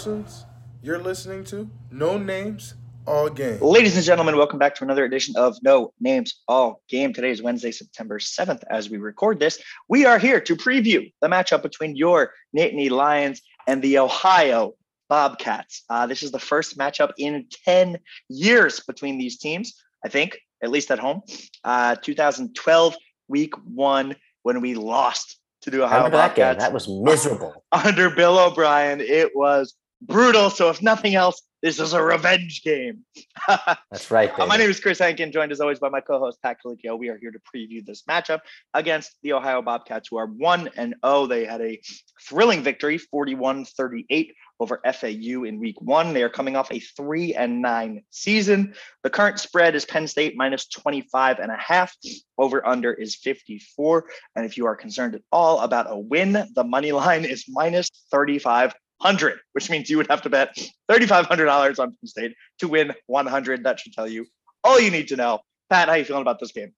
[0.00, 0.46] Parsons.
[0.82, 2.72] You're listening to No Names,
[3.04, 3.60] All Game.
[3.60, 7.12] Ladies and gentlemen, welcome back to another edition of No Names, All Game.
[7.12, 8.62] Today is Wednesday, September 7th.
[8.70, 13.42] As we record this, we are here to preview the matchup between your Nittany Lions
[13.66, 14.72] and the Ohio
[15.10, 15.84] Bobcats.
[15.90, 17.98] Uh, this is the first matchup in 10
[18.30, 21.20] years between these teams, I think, at least at home.
[21.62, 22.96] Uh, 2012,
[23.28, 26.46] week one, when we lost to the Ohio that game.
[26.46, 27.64] Bobcats That was miserable.
[27.72, 29.02] under Bill O'Brien.
[29.02, 30.50] It was brutal.
[30.50, 33.04] So, if nothing else, this is a revenge game.
[33.90, 34.30] That's right.
[34.38, 36.98] Uh, my name is Chris Hankin, joined as always by my co-host Pat Colicchio.
[36.98, 38.40] We are here to preview this matchup
[38.72, 41.26] against the Ohio Bobcats, who are 1 and 0.
[41.26, 41.78] They had a
[42.22, 46.14] thrilling victory, 41-38 over FAU in week 1.
[46.14, 48.74] They are coming off a 3 and 9 season.
[49.02, 51.94] The current spread is Penn State minus 25 and a half.
[52.38, 54.06] Over under is 54.
[54.34, 57.90] And if you are concerned at all about a win, the money line is minus
[58.10, 60.56] 35 hundred, which means you would have to bet
[60.88, 63.64] thirty-five hundred dollars on Penn State to win one hundred.
[63.64, 64.26] That should tell you
[64.62, 65.40] all you need to know.
[65.70, 66.72] Pat, how you feeling about this game?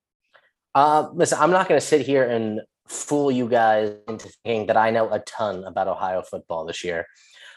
[0.74, 4.76] Uh, listen, I'm not going to sit here and fool you guys into thinking that
[4.76, 7.06] I know a ton about Ohio football this year.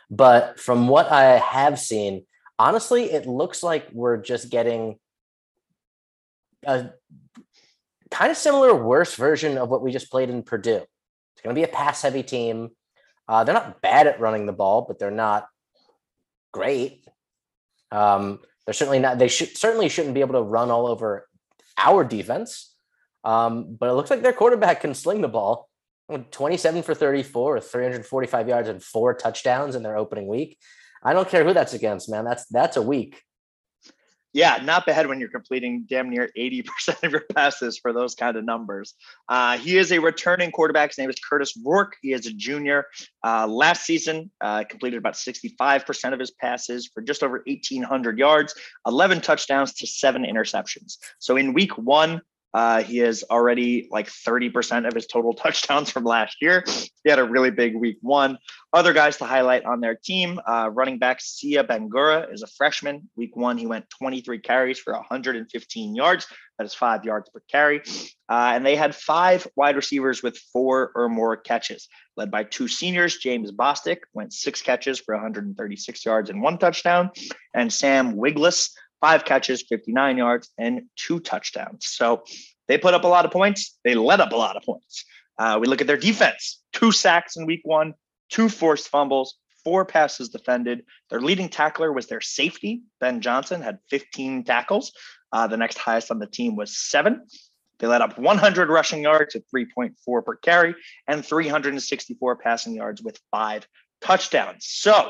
[0.09, 2.25] But from what I have seen,
[2.59, 4.97] honestly, it looks like we're just getting
[6.66, 6.89] a
[8.11, 10.83] kind of similar, worse version of what we just played in Purdue.
[11.33, 12.69] It's going to be a pass heavy team.
[13.27, 15.47] Uh, they're not bad at running the ball, but they're not
[16.51, 17.05] great.
[17.91, 19.17] Um, they're certainly not.
[19.17, 21.27] They should certainly shouldn't be able to run all over
[21.77, 22.73] our defense.
[23.23, 25.69] Um, but it looks like their quarterback can sling the ball.
[26.31, 30.57] 27 for 34 or 345 yards and four touchdowns in their opening week.
[31.03, 32.25] I don't care who that's against, man.
[32.25, 33.21] That's that's a week.
[34.36, 38.36] Yeah, not bad when you're completing damn near 80% of your passes for those kind
[38.36, 38.94] of numbers.
[39.30, 40.89] Uh, he is a returning quarterback.
[40.89, 41.95] His name is Kurtis Rourke.
[42.02, 42.83] He is a junior.
[43.25, 48.53] Uh, last season, uh, completed about 65% of his passes for just over 1,800 yards,
[48.85, 50.97] 11 touchdowns to seven interceptions.
[51.19, 52.19] So in week one,
[52.55, 56.63] uh, he is already like 30% of his total touchdowns from last year.
[57.03, 58.38] He had a really big week one.
[58.71, 63.09] Other guys to highlight on their team uh, running back Sieh Bangura is a freshman.
[63.17, 66.27] Week one, he went 23 carries for 115 yards.
[66.57, 67.81] That is five yards per carry.
[68.29, 72.69] Uh, and they had five wide receivers with four or more catches, led by two
[72.69, 73.17] seniors.
[73.17, 77.11] James Bostic went six catches for 136 yards and one touchdown.
[77.53, 78.69] And Sam Wiglusz
[79.01, 81.88] five catches, 59 yards, and two touchdowns.
[81.88, 82.23] So
[82.67, 83.78] they put up a lot of points.
[83.83, 85.06] They let up a lot of points.
[85.38, 87.94] Uh, we look at their defense two sacks in week one,
[88.29, 90.83] two forced fumbles, four passes defended.
[91.09, 92.83] Their leading tackler was their safety.
[93.00, 94.91] Ben Johnson had 15 tackles.
[95.31, 97.25] Uh, the next highest on the team was seven.
[97.79, 100.75] They let up 100 rushing yards at 3.4 per carry
[101.07, 103.67] and 364 passing yards with five
[104.01, 104.66] touchdowns.
[104.66, 105.09] So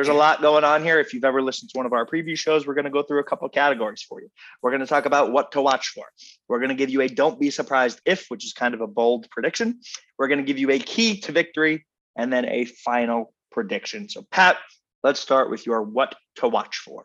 [0.00, 0.98] there's a lot going on here.
[0.98, 3.20] If you've ever listened to one of our preview shows, we're going to go through
[3.20, 4.30] a couple of categories for you.
[4.62, 6.06] We're going to talk about what to watch for.
[6.48, 8.86] We're going to give you a don't be surprised if, which is kind of a
[8.86, 9.80] bold prediction.
[10.18, 11.84] We're going to give you a key to victory
[12.16, 14.08] and then a final prediction.
[14.08, 14.56] So, Pat,
[15.02, 17.04] let's start with your what to watch for.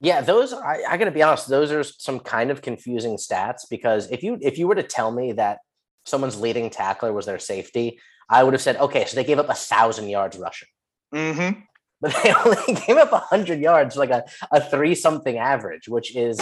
[0.00, 1.48] Yeah, those I, I got to be honest.
[1.48, 5.12] Those are some kind of confusing stats because if you if you were to tell
[5.12, 5.58] me that
[6.06, 9.48] someone's leading tackler was their safety, I would have said, okay, so they gave up
[9.48, 10.68] a thousand yards rushing.
[11.14, 11.60] Mm-hmm.
[12.00, 16.40] But they only gave up 100 yards, like a, a three something average, which is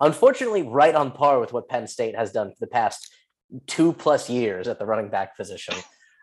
[0.00, 3.14] unfortunately right on par with what Penn State has done for the past
[3.66, 5.74] two plus years at the running back position.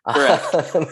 [0.05, 0.39] Um,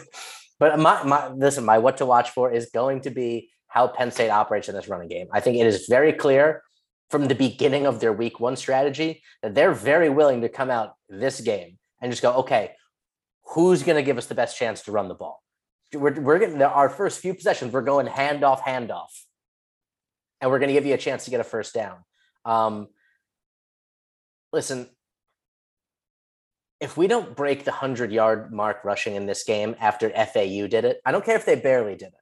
[0.59, 4.11] but my, my, listen, my what to watch for is going to be how Penn
[4.11, 5.27] State operates in this running game.
[5.31, 6.61] I think it is very clear
[7.09, 10.93] from the beginning of their week one strategy that they're very willing to come out
[11.09, 12.71] this game and just go, okay,
[13.43, 15.41] who's going to give us the best chance to run the ball?
[15.93, 17.73] We're, we're getting our first few possessions.
[17.73, 19.09] We're going handoff, handoff,
[20.39, 21.97] and we're going to give you a chance to get a first down.
[22.45, 22.87] Um,
[24.53, 24.89] listen,
[26.79, 30.85] if we don't break the hundred yard mark rushing in this game after FAU did
[30.85, 32.13] it, I don't care if they barely did it,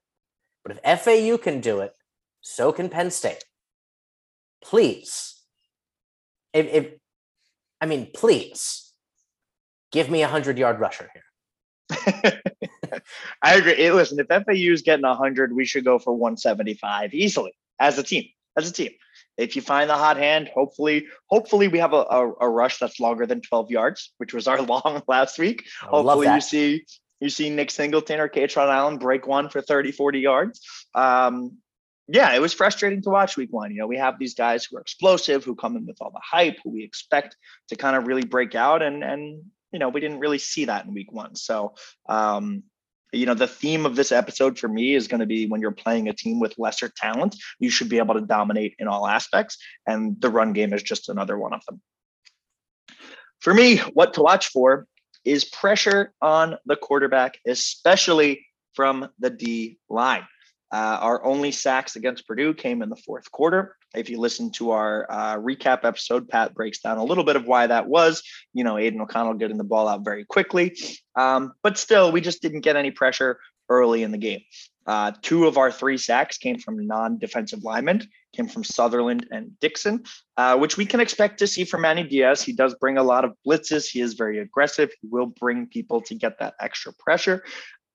[0.64, 1.94] but if FAU can do it,
[2.42, 3.44] so can Penn State.
[4.62, 5.42] Please,
[6.54, 6.94] if, if
[7.80, 8.92] I mean, please
[9.92, 11.24] give me a hundred yard rusher here.
[13.42, 13.76] I agree.
[13.76, 18.04] Hey, listen, if FAU is getting 100, we should go for 175 easily as a
[18.04, 18.26] team.
[18.58, 18.92] As a team,
[19.38, 23.00] if you find the hot hand, hopefully, hopefully we have a, a, a rush that's
[23.00, 25.66] longer than 12 yards, which was our long last week.
[25.82, 26.86] Hopefully, you see
[27.20, 30.62] you see Nick Singleton or Kaytron Allen break one for 30, 40 yards.
[30.96, 31.58] Um,
[32.08, 33.72] yeah, it was frustrating to watch week one.
[33.72, 36.22] You know, we have these guys who are explosive, who come in with all the
[36.24, 37.36] hype, who we expect
[37.68, 40.86] to kind of really break out, and and you know, we didn't really see that
[40.86, 41.36] in week one.
[41.36, 41.76] So
[42.08, 42.64] um,
[43.12, 45.72] you know, the theme of this episode for me is going to be when you're
[45.72, 49.58] playing a team with lesser talent, you should be able to dominate in all aspects.
[49.88, 51.82] And the run game is just another one of them.
[53.40, 54.86] For me, what to watch for
[55.26, 60.24] is pressure on the quarterback, especially from the D line.
[60.72, 63.76] Uh, our only sacks against Purdue came in the fourth quarter.
[63.96, 67.46] If you listen to our uh, recap episode, Pat breaks down a little bit of
[67.46, 68.24] why that was.
[68.54, 70.78] You know, Aidan O'Connell getting the ball out very quickly.
[71.16, 73.40] Um, but still, we just didn't get any pressure
[73.70, 74.42] early in the game.
[74.86, 78.02] Uh, two of our three sacks came from non defensive linemen,
[78.36, 80.04] came from Sutherland and Dixon,
[80.36, 82.42] uh, which we can expect to see from Manny Diaz.
[82.42, 83.88] He does bring a lot of blitzes.
[83.88, 84.90] He is very aggressive.
[85.00, 87.44] He will bring people to get that extra pressure.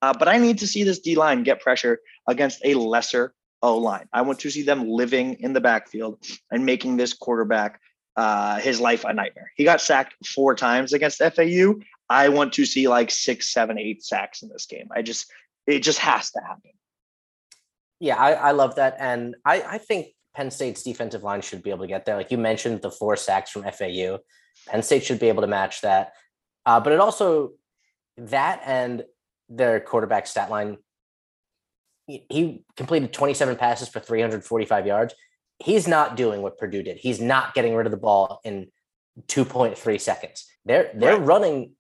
[0.05, 1.99] Uh, but I need to see this D line get pressure
[2.29, 4.06] against a lesser O line.
[4.12, 7.81] I want to see them living in the backfield and making this quarterback
[8.15, 9.51] uh, his life a nightmare.
[9.56, 11.77] He got sacked four times against FAU.
[12.11, 14.89] I want to see like six, seven, eight sacks in this game.
[14.95, 15.33] I just,
[15.67, 16.73] it just has to happen.
[17.99, 18.97] Yeah, I, I love that.
[19.01, 22.19] And I, I think Penn State's defensive line should be able to get there.
[22.19, 24.19] Like you mentioned, the four sacks from FAU.
[24.69, 26.12] Penn State should be able to match that.
[26.67, 27.53] Uh, but it also,
[28.19, 29.05] that and
[29.49, 30.79] their quarterback stat line.
[32.06, 35.14] He completed 27 passes for 345 yards.
[35.58, 36.99] He's not doing what Purdue did.
[36.99, 38.69] He's not getting rid of the ball in
[39.29, 40.46] 2.3 seconds.
[40.64, 41.26] They're they're right.
[41.26, 41.73] running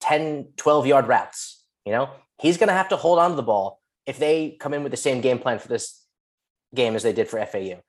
[0.00, 1.64] 10, 12 yard routes.
[1.84, 2.10] You know,
[2.40, 4.90] he's going to have to hold on to the ball if they come in with
[4.90, 6.04] the same game plan for this
[6.74, 7.80] game as they did for FAU.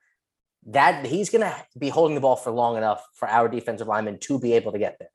[0.66, 4.18] That he's going to be holding the ball for long enough for our defensive linemen
[4.20, 5.08] to be able to get there.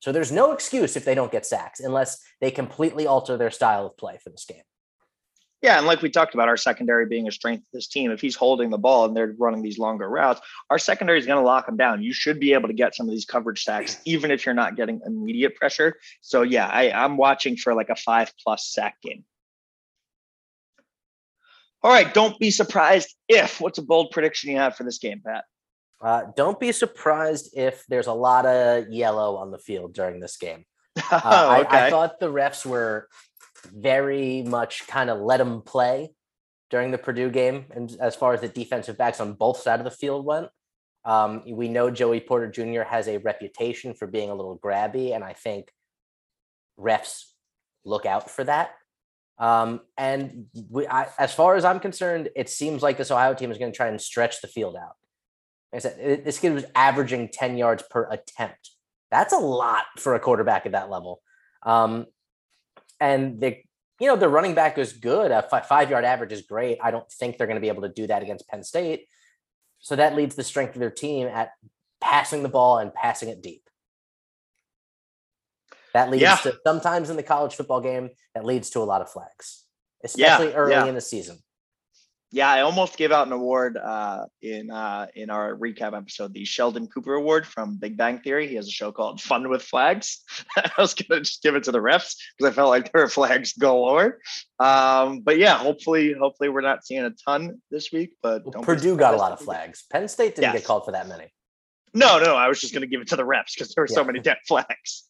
[0.00, 3.86] So there's no excuse if they don't get sacks unless they completely alter their style
[3.86, 4.62] of play for this game.
[5.62, 8.10] Yeah, and like we talked about, our secondary being a strength of this team.
[8.10, 11.38] If he's holding the ball and they're running these longer routes, our secondary is going
[11.38, 12.02] to lock him down.
[12.02, 14.76] You should be able to get some of these coverage sacks, even if you're not
[14.76, 15.98] getting immediate pressure.
[16.22, 19.24] So yeah, I, I'm watching for like a five plus sack game.
[21.82, 23.60] All right, don't be surprised if.
[23.60, 25.44] What's a bold prediction you have for this game, Pat?
[26.00, 30.36] Uh, don't be surprised if there's a lot of yellow on the field during this
[30.36, 30.64] game.
[31.12, 31.76] Uh, okay.
[31.76, 33.08] I, I, thought the refs were
[33.72, 36.10] very much kind of let them play
[36.68, 39.84] during the Purdue game, and as far as the defensive backs on both sides of
[39.84, 40.48] the field went.
[41.04, 42.82] Um, we know Joey Porter Jr.
[42.82, 45.72] has a reputation for being a little grabby, and I think
[46.78, 47.24] refs
[47.84, 48.72] look out for that.
[49.38, 53.50] Um, and we, I, as far as I'm concerned, it seems like this Ohio team
[53.50, 54.96] is going to try and stretch the field out.
[55.72, 58.70] Like I said, this kid was averaging 10 yards per attempt.
[59.10, 61.20] That's a lot for a quarterback at that level.
[61.62, 62.06] Um,
[63.00, 63.58] and the,
[64.00, 65.30] you know, the running back is good.
[65.30, 66.78] A five yard average is great.
[66.82, 69.06] I don't think they're going to be able to do that against Penn State.
[69.78, 71.52] So that leads the strength of their team at
[72.00, 73.62] passing the ball and passing it deep.
[75.94, 76.36] That leads yeah.
[76.36, 79.64] to sometimes in the college football game, that leads to a lot of flags,
[80.04, 80.86] especially yeah, early yeah.
[80.86, 81.38] in the season.
[82.32, 86.44] Yeah, I almost gave out an award uh, in uh, in our recap episode, the
[86.44, 88.46] Sheldon Cooper Award from Big Bang Theory.
[88.46, 90.22] He has a show called Fun with Flags.
[90.56, 93.08] I was gonna just give it to the refs because I felt like there were
[93.08, 94.18] flags galore.
[94.60, 98.12] Um, but yeah, hopefully, hopefully we're not seeing a ton this week.
[98.22, 99.84] But well, Purdue got a lot of flags.
[99.90, 100.60] Penn State didn't yes.
[100.60, 101.32] get called for that many.
[101.92, 103.88] No, no, I was just going to give it to the refs because there were
[103.90, 103.94] yeah.
[103.96, 105.08] so many dead flags.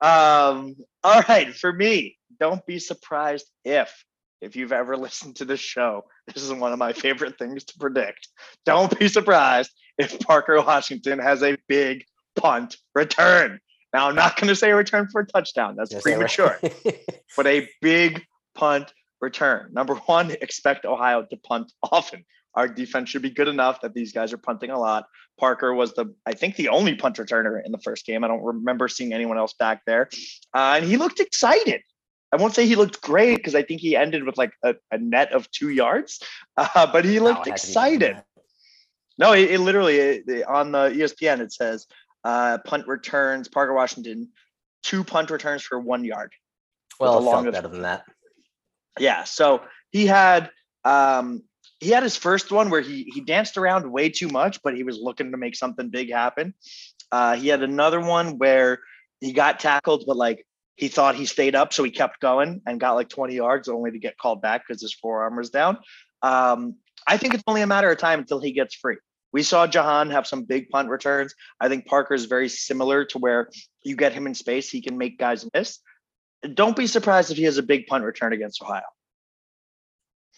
[0.00, 4.04] Um, all right, for me, don't be surprised if
[4.40, 7.78] if you've ever listened to this show, this is one of my favorite things to
[7.78, 8.28] predict.
[8.64, 12.04] Don't be surprised if Parker Washington has a big
[12.36, 13.60] punt return.
[13.92, 15.76] Now, I'm not going to say a return for a touchdown.
[15.76, 16.58] That's yes, premature.
[17.36, 18.22] but a big
[18.54, 19.70] punt return.
[19.72, 22.24] Number one, expect Ohio to punt often.
[22.54, 25.06] Our defense should be good enough that these guys are punting a lot.
[25.38, 28.22] Parker was the, I think, the only punt returner in the first game.
[28.22, 30.08] I don't remember seeing anyone else back there.
[30.54, 31.82] Uh, and he looked excited.
[32.34, 34.98] I won't say he looked great because I think he ended with like a, a
[34.98, 36.20] net of two yards,
[36.56, 38.20] uh, but he looked no, excited.
[39.16, 41.86] No, it, it literally it, on the ESPN it says
[42.24, 44.30] uh, punt returns Parker Washington
[44.82, 46.32] two punt returns for one yard.
[46.98, 48.04] Well, the longest better than that.
[48.98, 49.62] Yeah, so
[49.92, 50.50] he had
[50.84, 51.44] um,
[51.78, 54.82] he had his first one where he he danced around way too much, but he
[54.82, 56.52] was looking to make something big happen.
[57.12, 58.80] Uh, he had another one where
[59.20, 60.44] he got tackled, but like
[60.76, 63.92] he thought he stayed up, so he kept going and got like 20 yards only
[63.92, 65.78] to get called back because his forearm was down.
[66.22, 66.76] Um,
[67.06, 68.96] I think it's only a matter of time until he gets free.
[69.32, 71.34] We saw Jahan have some big punt returns.
[71.60, 73.50] I think Parker is very similar to where
[73.84, 75.80] you get him in space, he can make guys miss.
[76.54, 78.82] Don't be surprised if he has a big punt return against Ohio.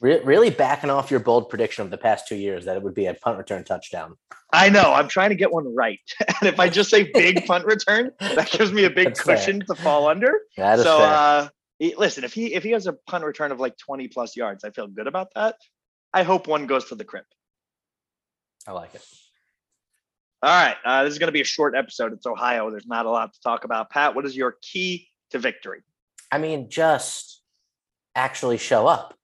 [0.00, 2.94] Re- really backing off your bold prediction of the past two years that it would
[2.94, 4.16] be a punt return touchdown.
[4.52, 4.92] I know.
[4.92, 6.00] I'm trying to get one right.
[6.28, 9.62] and if I just say big punt return, that gives me a big That's cushion
[9.66, 9.74] fair.
[9.74, 10.40] to fall under.
[10.56, 11.08] That is so, fair.
[11.08, 11.48] Uh,
[11.96, 14.70] listen, if he if he has a punt return of like 20 plus yards, I
[14.70, 15.56] feel good about that.
[16.12, 17.24] I hope one goes to the crib.
[18.66, 19.04] I like it.
[20.42, 22.12] All right, uh, this is going to be a short episode.
[22.12, 22.70] It's Ohio.
[22.70, 23.90] There's not a lot to talk about.
[23.90, 25.82] Pat, what is your key to victory?
[26.30, 27.42] I mean, just
[28.14, 29.14] actually show up.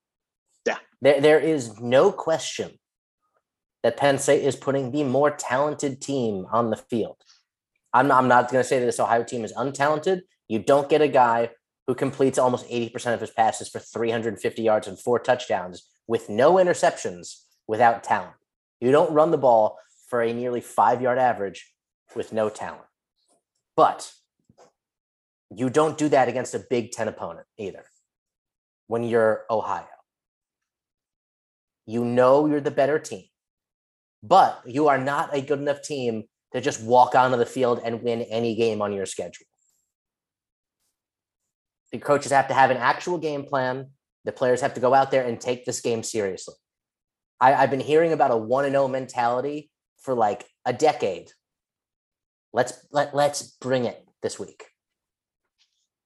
[1.02, 2.78] There, there is no question
[3.82, 7.16] that Penn State is putting the more talented team on the field.
[7.92, 10.22] I'm not, I'm not going to say that this Ohio team is untalented.
[10.48, 11.50] You don't get a guy
[11.86, 16.54] who completes almost 80% of his passes for 350 yards and four touchdowns with no
[16.54, 18.34] interceptions without talent.
[18.80, 19.78] You don't run the ball
[20.08, 21.74] for a nearly five yard average
[22.14, 22.84] with no talent.
[23.76, 24.12] But
[25.54, 27.84] you don't do that against a Big Ten opponent either
[28.86, 29.86] when you're Ohio.
[31.86, 33.24] You know you're the better team,
[34.22, 38.02] but you are not a good enough team to just walk onto the field and
[38.02, 39.46] win any game on your schedule.
[41.90, 43.90] The coaches have to have an actual game plan.
[44.24, 46.54] The players have to go out there and take this game seriously.
[47.40, 51.30] I, I've been hearing about a one and zero mentality for like a decade.
[52.52, 54.64] Let's let let's bring it this week.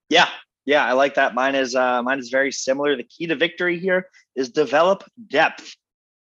[0.09, 0.29] Yeah,
[0.67, 1.35] yeah, I like that.
[1.35, 2.97] Mine is uh, mine is very similar.
[2.97, 5.77] The key to victory here is develop depth.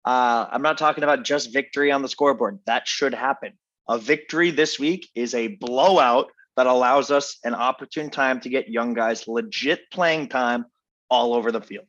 [0.05, 2.59] Uh, I'm not talking about just victory on the scoreboard.
[2.67, 3.53] That should happen.
[3.89, 8.69] A victory this week is a blowout that allows us an opportune time to get
[8.69, 10.65] young guys legit playing time
[11.09, 11.87] all over the field.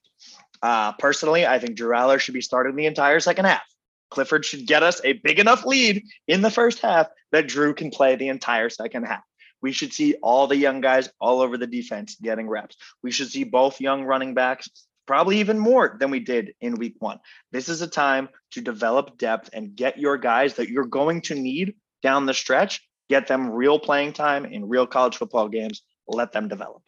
[0.63, 3.63] Uh, personally, I think Drew Allar should be starting the entire second half.
[4.11, 7.91] Clifford should get us a big enough lead in the first half that Drew can
[7.91, 9.23] play the entire second half.
[9.63, 12.77] We should see all the young guys all over the defense getting reps.
[13.03, 14.69] We should see both young running backs,
[15.07, 17.19] probably even more than we did in week one.
[17.53, 21.35] This is a time to develop depth and get your guys that you're going to
[21.35, 26.33] need down the stretch, get them real playing time in real college football games, let
[26.33, 26.83] them develop.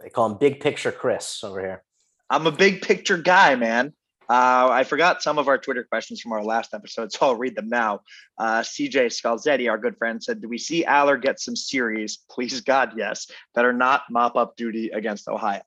[0.00, 1.82] They call him Big Picture Chris over here.
[2.30, 3.92] I'm a big picture guy, man.
[4.28, 7.56] Uh, I forgot some of our Twitter questions from our last episode, so I'll read
[7.56, 8.00] them now.
[8.38, 12.18] Uh, CJ Scalzetti, our good friend, said, Do we see Allar get some series?
[12.30, 15.62] Please, God, yes, that are not mop up duty against Ohio.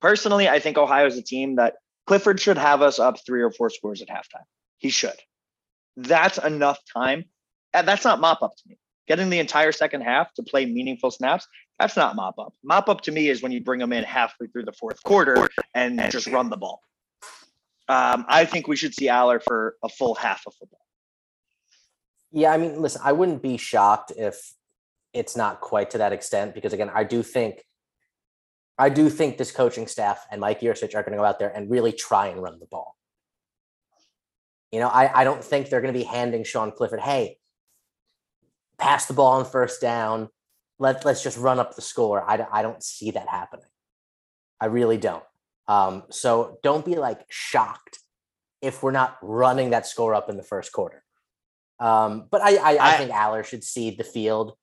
[0.00, 1.74] Personally, I think Ohio is a team that
[2.06, 4.44] Clifford should have us up three or four scores at halftime.
[4.78, 5.16] He should.
[5.96, 7.24] That's enough time.
[7.72, 8.78] That's not mop up to me.
[9.08, 11.46] Getting the entire second half to play meaningful snaps,
[11.78, 12.54] that's not mop up.
[12.62, 15.48] Mop up to me is when you bring them in halfway through the fourth quarter
[15.74, 16.80] and just run the ball.
[17.88, 20.84] Um, I think we should see Allar for a full half of football.
[22.30, 24.52] Yeah, I mean, listen, I wouldn't be shocked if
[25.14, 27.64] it's not quite to that extent because again, I do think
[28.78, 31.48] I do think this coaching staff and Mike Yurcich are going to go out there
[31.48, 32.96] and really try and run the ball.
[34.70, 37.38] You know, I, I don't think they're going to be handing Sean Clifford, hey,
[38.78, 40.28] pass the ball on first down.
[40.78, 42.22] Let, let's just run up the score.
[42.22, 43.66] I, I don't see that happening.
[44.60, 45.24] I really don't.
[45.68, 47.98] Um, so don't be like shocked
[48.60, 51.04] if we're not running that score up in the first quarter.
[51.78, 54.56] Um, but I, I, I, I- think Allar should see the field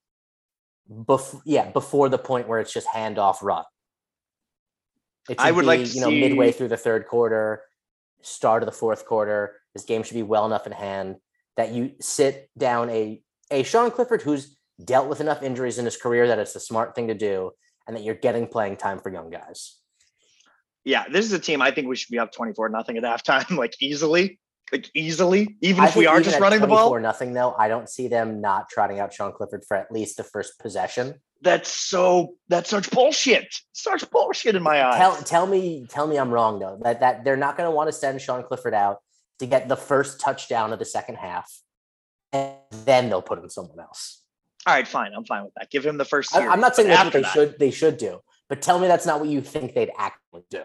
[1.06, 3.64] before, yeah, before the point where it's just handoff run.
[5.30, 7.64] It I would like be, to you know, midway through the third quarter,
[8.22, 9.56] start of the fourth quarter.
[9.74, 11.16] This game should be well enough in hand
[11.58, 15.98] that you sit down a a Sean Clifford who's dealt with enough injuries in his
[15.98, 17.52] career that it's the smart thing to do,
[17.88, 19.78] and that you're getting playing time for young guys.
[20.86, 23.58] Yeah, this is a team I think we should be up 24 nothing at halftime,
[23.58, 24.40] like easily.
[24.72, 26.90] Like easily, even I if we are just running the ball.
[26.90, 27.54] 24 Nothing though.
[27.58, 31.16] I don't see them not trotting out Sean Clifford for at least the first possession.
[31.42, 33.54] That's so that's such bullshit.
[33.74, 34.98] Such bullshit in my eyes.
[34.98, 36.80] Tell tell me tell me I'm wrong though.
[36.82, 39.02] That that they're not going to want to send Sean Clifford out
[39.38, 41.62] to get the first touchdown of the second half,
[42.34, 44.24] and then they'll put in someone else.
[44.66, 45.12] All right, fine.
[45.16, 45.70] I'm fine with that.
[45.70, 46.52] Give him the first I, series.
[46.52, 49.06] I'm not saying that's what they that, should they should do, but tell me that's
[49.06, 50.64] not what you think they'd actually do.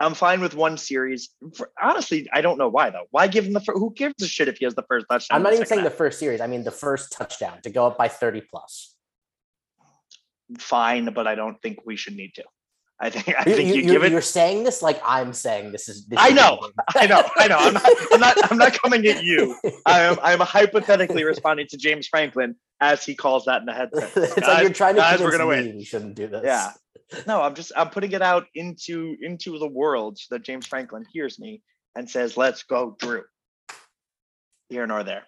[0.00, 1.30] I'm fine with one series.
[1.54, 3.06] For, honestly, I don't know why though.
[3.10, 3.78] Why give him the first?
[3.78, 5.36] Who gives a shit if he has the first touchdown?
[5.36, 6.40] I'm not even saying the first series.
[6.40, 8.94] I mean the first touchdown to go up by 30 plus.
[10.58, 12.44] fine, but I don't think we should need to.
[13.00, 14.12] I think I You, think you, you, give it.
[14.12, 16.06] are saying this like I'm saying this is.
[16.06, 17.56] This I is know, I know, I know.
[17.58, 18.52] I'm not, I'm not.
[18.52, 19.56] I'm not coming at you.
[19.86, 20.16] I am.
[20.20, 24.10] I'm hypothetically responding to James Franklin as he calls that in the headset.
[24.16, 25.76] it's like you're trying to guys, we're gonna me win.
[25.76, 26.42] we shouldn't do this.
[26.44, 26.72] Yeah.
[27.26, 27.72] No, I'm just.
[27.76, 31.62] I'm putting it out into into the world so that James Franklin hears me
[31.96, 33.24] and says, "Let's go, Drew."
[34.68, 35.24] Here nor there.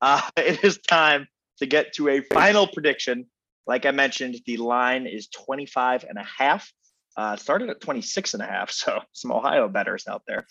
[0.00, 1.26] Uh, it is time
[1.58, 3.26] to get to a final prediction.
[3.66, 6.70] Like I mentioned, the line is 25 and a half.
[7.16, 10.46] Uh, started at 26 and a half, so some Ohio betters out there.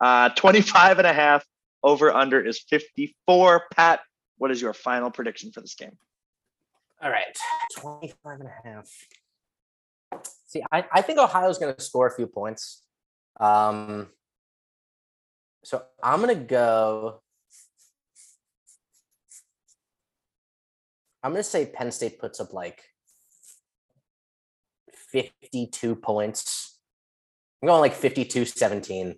[0.00, 1.44] Uh, 25 and a half
[1.82, 3.64] over under is 54.
[3.74, 4.00] Pat,
[4.38, 5.96] what is your final prediction for this game?
[7.02, 7.36] All right.
[7.76, 8.88] 25 and a half.
[10.48, 12.82] See, I, I think Ohio's going to score a few points.
[13.38, 14.08] Um,
[15.62, 17.20] so I'm going to go.
[21.22, 22.82] I'm going to say Penn State puts up like
[25.12, 26.78] 52 points.
[27.62, 29.16] I'm going like 52 17.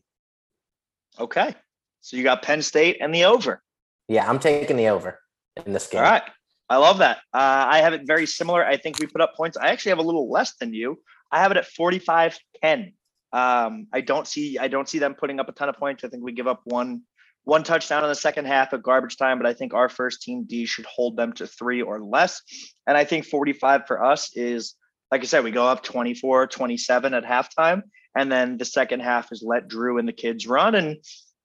[1.21, 1.55] Okay.
[2.01, 3.63] So you got Penn State and the over.
[4.09, 5.21] Yeah, I'm taking the over
[5.65, 6.03] in this game.
[6.03, 6.23] All right.
[6.69, 7.19] I love that.
[7.33, 8.65] Uh, I have it very similar.
[8.65, 9.57] I think we put up points.
[9.57, 10.99] I actually have a little less than you.
[11.33, 12.93] I have it at 45 10.
[13.33, 16.03] Um, I don't see I don't see them putting up a ton of points.
[16.05, 17.03] I think we give up one
[17.45, 20.45] one touchdown in the second half at garbage time, but I think our first team
[20.45, 22.43] D should hold them to three or less.
[22.87, 24.75] And I think 45 for us is
[25.11, 27.83] like I said, we go up 24, 27 at halftime.
[28.17, 30.97] And then the second half is let Drew and the kids run and,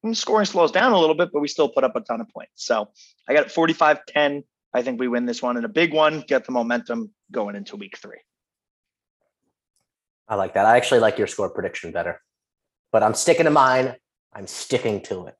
[0.02, 2.28] and scoring slows down a little bit, but we still put up a ton of
[2.28, 2.52] points.
[2.66, 2.90] So
[3.28, 4.44] I got 45 10.
[4.74, 7.76] I think we win this one in a big one, get the momentum going into
[7.76, 8.18] week three.
[10.28, 10.66] I like that.
[10.66, 12.20] I actually like your score prediction better,
[12.92, 13.94] but I'm sticking to mine.
[14.32, 15.36] I'm sticking to it.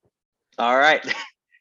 [0.58, 1.04] All right.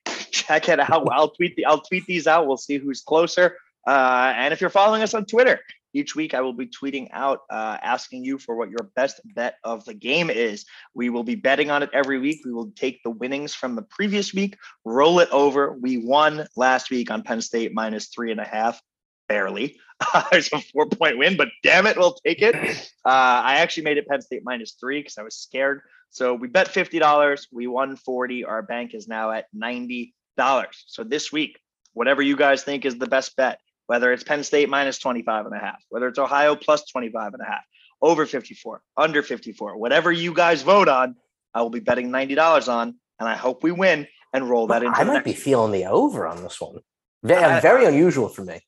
[0.31, 1.07] Check it out.
[1.11, 2.47] I'll tweet the I'll tweet these out.
[2.47, 3.57] We'll see who's closer.
[3.87, 5.59] Uh, and if you're following us on Twitter,
[5.95, 9.55] each week, I will be tweeting out uh, asking you for what your best bet
[9.63, 10.65] of the game is.
[10.93, 12.41] We will be betting on it every week.
[12.43, 15.71] We will take the winnings from the previous week, roll it over.
[15.71, 18.81] We won last week on Penn State minus three and a half,
[19.27, 19.77] barely.
[20.31, 22.55] There's a four point win, but damn it, we'll take it.
[23.05, 25.81] Uh, I actually made it Penn State minus three because I was scared.
[26.09, 27.45] So we bet $50.
[27.51, 28.43] We won 40.
[28.45, 30.11] Our bank is now at $90.
[30.87, 31.59] So this week,
[31.93, 35.55] whatever you guys think is the best bet, whether it's Penn State minus 25 and
[35.55, 37.61] a half, whether it's Ohio plus 25 and a half,
[38.01, 41.15] over 54, under 54, whatever you guys vote on,
[41.53, 44.99] I will be betting $90 on, and I hope we win and roll that into
[44.99, 46.79] I might be feeling the over on this one.
[47.23, 48.61] Very, very unusual for me.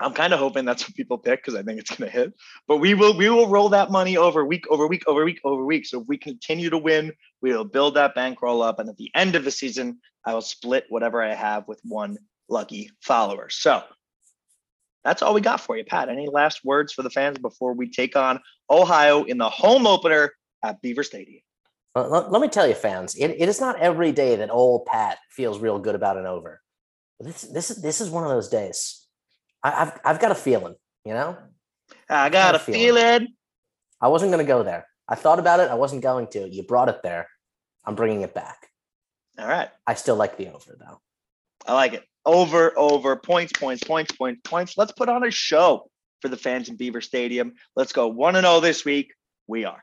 [0.00, 2.32] I'm kind of hoping that's what people pick because I think it's going to hit.
[2.68, 5.64] But we will we will roll that money over week over week over week over
[5.64, 5.86] week.
[5.86, 9.10] So if we continue to win, we will build that bankroll up, and at the
[9.14, 12.18] end of the season, I will split whatever I have with one
[12.48, 13.48] lucky follower.
[13.50, 13.82] So
[15.04, 16.08] that's all we got for you, Pat.
[16.08, 20.32] Any last words for the fans before we take on Ohio in the home opener
[20.62, 21.42] at Beaver Stadium?
[21.94, 24.86] Well, let, let, me tell you, fans, it, it is not every day that old
[24.86, 26.60] Pat feels real good about an over.
[27.20, 29.07] This this is this is one of those days.
[29.62, 31.36] I, have I've got a feeling, you know.
[32.08, 32.80] I got, got a feeling.
[32.80, 33.28] feeling.
[34.00, 34.86] I wasn't going to go there.
[35.08, 35.70] I thought about it.
[35.70, 36.48] I wasn't going to.
[36.48, 37.28] You brought it there.
[37.84, 38.68] I'm bringing it back.
[39.38, 39.68] All right.
[39.86, 41.00] I still like the over though.
[41.66, 44.76] I like it over, over, points, points, points, points, points.
[44.76, 45.90] Let's put on a show
[46.20, 47.54] for the fans in Beaver Stadium.
[47.74, 49.12] Let's go 1 and 0 this week.
[49.46, 49.82] We are.